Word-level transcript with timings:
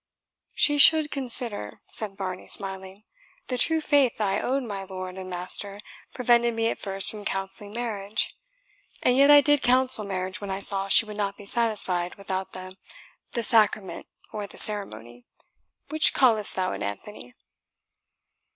"She 0.55 0.79
should 0.79 1.11
consider," 1.11 1.81
said 1.91 2.17
Varney, 2.17 2.47
smiling, 2.47 3.03
"the 3.49 3.57
true 3.59 3.81
faith 3.81 4.19
I 4.19 4.39
owed 4.41 4.63
my 4.63 4.81
lord 4.83 5.15
and 5.19 5.29
master 5.29 5.79
prevented 6.11 6.55
me 6.55 6.69
at 6.69 6.79
first 6.79 7.11
from 7.11 7.23
counselling 7.23 7.73
marriage; 7.73 8.33
and 9.03 9.15
yet 9.15 9.29
I 9.29 9.41
did 9.41 9.61
counsel 9.61 10.03
marriage 10.03 10.41
when 10.41 10.49
I 10.49 10.59
saw 10.59 10.87
she 10.87 11.05
would 11.05 11.17
not 11.17 11.37
be 11.37 11.45
satisfied 11.45 12.15
without 12.15 12.53
the 12.53 12.77
the 13.33 13.43
sacrament, 13.43 14.07
or 14.33 14.47
the 14.47 14.57
ceremony 14.57 15.27
which 15.89 16.15
callest 16.15 16.55
thou 16.55 16.71
it, 16.73 16.81
Anthony?" 16.81 17.35